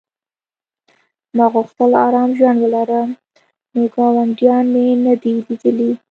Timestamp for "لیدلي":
5.47-5.89